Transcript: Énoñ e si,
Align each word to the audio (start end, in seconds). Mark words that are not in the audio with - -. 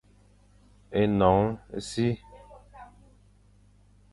Énoñ 1.03 1.43
e 1.77 1.79
si, 1.89 2.07